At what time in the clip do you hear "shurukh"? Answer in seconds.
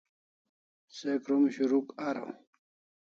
1.53-1.93